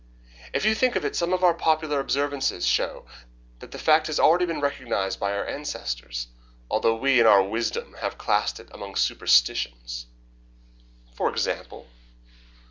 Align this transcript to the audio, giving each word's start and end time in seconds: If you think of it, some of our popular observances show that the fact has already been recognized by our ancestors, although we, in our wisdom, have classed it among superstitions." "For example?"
If 0.51 0.65
you 0.65 0.73
think 0.73 0.95
of 0.95 1.05
it, 1.05 1.15
some 1.15 1.31
of 1.31 1.43
our 1.43 1.53
popular 1.53 1.99
observances 1.99 2.65
show 2.65 3.05
that 3.59 3.69
the 3.69 3.77
fact 3.77 4.07
has 4.07 4.19
already 4.19 4.47
been 4.47 4.59
recognized 4.59 5.19
by 5.19 5.31
our 5.31 5.45
ancestors, 5.45 6.29
although 6.71 6.95
we, 6.95 7.19
in 7.19 7.27
our 7.27 7.43
wisdom, 7.43 7.93
have 7.99 8.17
classed 8.17 8.59
it 8.59 8.69
among 8.71 8.95
superstitions." 8.95 10.07
"For 11.13 11.29
example?" 11.29 11.87